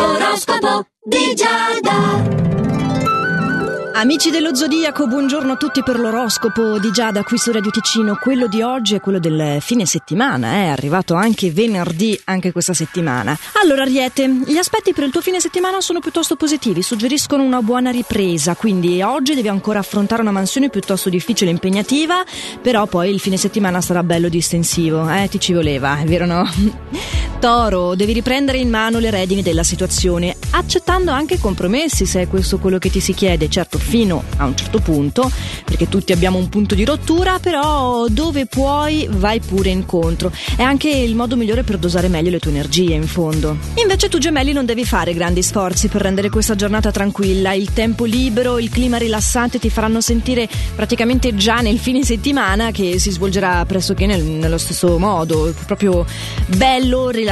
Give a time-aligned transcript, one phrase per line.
[0.00, 2.38] L'oroscopo di Giada.
[3.92, 8.16] Amici dello Zodiaco, buongiorno a tutti per l'oroscopo di Giada qui su Radio Ticino.
[8.18, 10.62] Quello di oggi è quello del fine settimana, eh?
[10.62, 13.36] è arrivato anche venerdì, anche questa settimana.
[13.62, 17.90] Allora, Ariete, gli aspetti per il tuo fine settimana sono piuttosto positivi, suggeriscono una buona
[17.90, 22.24] ripresa, quindi oggi devi ancora affrontare una mansione piuttosto difficile e impegnativa,
[22.62, 25.28] però poi il fine settimana sarà bello distensivo, eh?
[25.28, 26.48] ti ci voleva, è vero no?
[27.40, 32.58] Toro, devi riprendere in mano le redini della situazione, accettando anche compromessi se è questo
[32.58, 35.30] quello che ti si chiede, certo fino a un certo punto,
[35.64, 40.30] perché tutti abbiamo un punto di rottura, però dove puoi vai pure incontro.
[40.54, 43.56] È anche il modo migliore per dosare meglio le tue energie, in fondo.
[43.76, 48.04] Invece tu gemelli non devi fare grandi sforzi per rendere questa giornata tranquilla, il tempo
[48.04, 53.64] libero, il clima rilassante ti faranno sentire praticamente già nel fine settimana che si svolgerà
[53.64, 56.04] pressoché nel, nello stesso modo, proprio
[56.48, 57.28] bello, rilassante,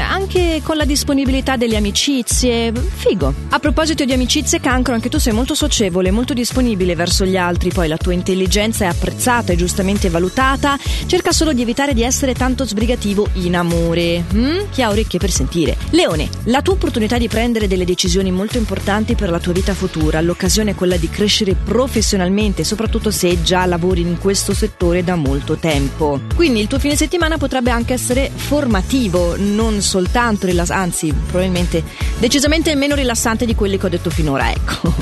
[0.00, 3.32] anche con la disponibilità delle amicizie, figo.
[3.50, 7.70] A proposito di amicizie, cancro, anche tu sei molto socievole, molto disponibile verso gli altri,
[7.70, 12.34] poi la tua intelligenza è apprezzata e giustamente valutata, cerca solo di evitare di essere
[12.34, 14.24] tanto sbrigativo in amore.
[14.34, 14.70] Mm?
[14.70, 15.76] Chi ha orecchie per sentire?
[15.90, 20.20] Leone, la tua opportunità di prendere delle decisioni molto importanti per la tua vita futura,
[20.20, 25.56] l'occasione è quella di crescere professionalmente, soprattutto se già lavori in questo settore da molto
[25.56, 26.20] tempo.
[26.34, 28.30] Quindi il tuo fine settimana potrebbe anche essere
[28.78, 31.82] formativo, non soltanto rilassante, anzi probabilmente
[32.18, 34.94] decisamente meno rilassante di quelli che ho detto finora, ecco.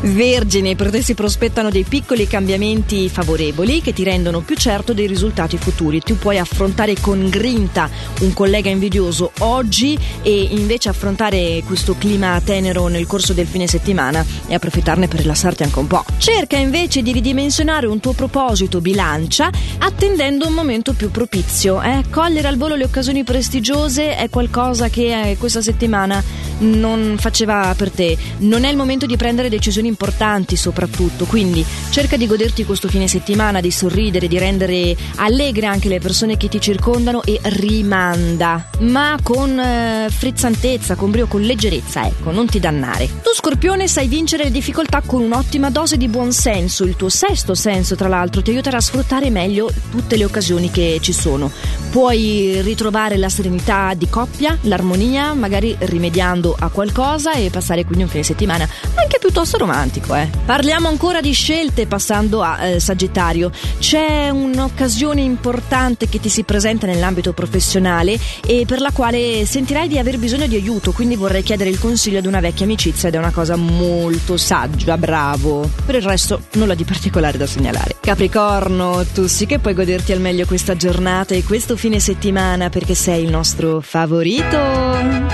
[0.02, 5.06] Vergine, per te si prospettano dei piccoli cambiamenti favorevoli che ti rendono più certo dei
[5.06, 6.00] risultati futuri.
[6.00, 7.88] Tu puoi affrontare con grinta
[8.20, 14.24] un collega invidioso oggi e invece affrontare questo clima tenero nel corso del fine settimana
[14.46, 16.04] e approfittarne per rilassarti anche un po'.
[16.18, 21.80] Cerca invece di ridimensionare un tuo proposito bilancia attendendo un momento più propizio.
[21.82, 22.04] Eh?
[22.10, 26.22] Cogliere al volo le occasioni prestigiose è qualcosa che eh, questa settimana
[26.58, 28.16] non faceva per te.
[28.38, 33.06] Non è il momento di prendere decisioni importanti soprattutto, quindi cerca di goderti questo fine
[33.08, 39.16] settimana, di sorridere, di rendere allegre anche le persone che ti circondano e rimanda, ma
[39.22, 43.06] con eh, frizzantezza, con brio, con leggerezza, ecco, non ti dannare.
[43.06, 47.54] Tu Scorpione sai vincere le difficoltà con un'ottima dose di buon senso, il tuo sesto
[47.54, 51.50] senso tra l'altro ti aiuterà a sfruttare meglio tutte le occasioni che ci sono.
[51.90, 58.08] Puoi ritrovare la serenità di coppia, l'armonia, magari rimediando a qualcosa e passare quindi un
[58.08, 60.14] fine settimana anche piuttosto romantico.
[60.14, 60.28] Eh.
[60.44, 63.50] Parliamo ancora di scelte passando a eh, Sagittario.
[63.78, 69.98] C'è un'occasione importante che ti si presenta nell'ambito professionale e per la quale sentirai di
[69.98, 73.18] aver bisogno di aiuto, quindi vorrei chiedere il consiglio ad una vecchia amicizia ed è
[73.18, 75.70] una cosa molto saggia, bravo.
[75.84, 77.96] Per il resto nulla di particolare da segnalare.
[78.00, 82.93] Capricorno, tu sì che puoi goderti al meglio questa giornata e questo fine settimana perché
[82.94, 84.58] sei il nostro favorito.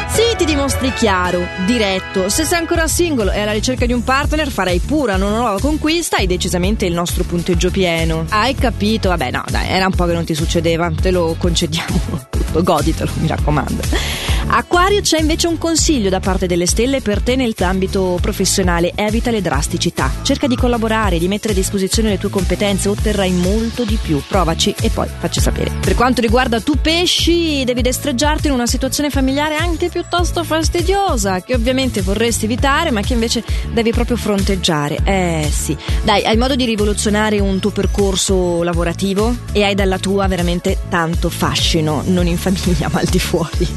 [0.09, 2.29] Sì, ti dimostri chiaro, diretto.
[2.29, 6.17] Se sei ancora singolo e alla ricerca di un partner, farai pura una nuova conquista
[6.17, 8.27] e decisamente il nostro punteggio pieno.
[8.29, 9.09] Hai capito?
[9.09, 13.11] Vabbè, no, dai, era un po' che non ti succedeva, te lo concediamo tutto, goditelo,
[13.15, 14.30] mi raccomando.
[14.49, 19.41] Acquario c'è invece un consiglio da parte delle stelle per te nell'ambito professionale, evita le
[19.41, 24.23] drasticità, cerca di collaborare, di mettere a disposizione le tue competenze, otterrai molto di più,
[24.27, 25.71] provaci e poi facci sapere.
[25.81, 31.55] Per quanto riguarda tu pesci, devi destreggiarti in una situazione familiare anche piuttosto fastidiosa, che
[31.55, 34.99] ovviamente vorresti evitare ma che invece devi proprio fronteggiare.
[35.05, 39.35] Eh sì, dai, hai modo di rivoluzionare un tuo percorso lavorativo?
[39.53, 43.69] E hai dalla tua veramente tanto fascino, non in famiglia ma al di fuori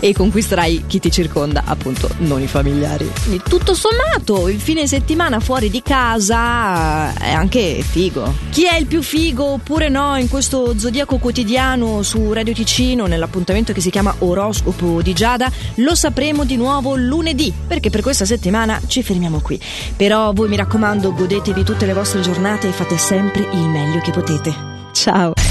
[0.00, 3.10] e conquisterai chi ti circonda, appunto, non i familiari.
[3.24, 8.34] Quindi tutto sommato, il fine settimana fuori di casa è anche figo.
[8.50, 13.72] Chi è il più figo oppure no in questo zodiaco quotidiano su Radio Ticino nell'appuntamento
[13.72, 18.80] che si chiama Oroscopo di Giada lo sapremo di nuovo lunedì, perché per questa settimana
[18.86, 19.60] ci fermiamo qui.
[19.96, 24.10] Però voi mi raccomando, godetevi tutte le vostre giornate e fate sempre il meglio che
[24.10, 24.54] potete.
[24.92, 25.47] Ciao!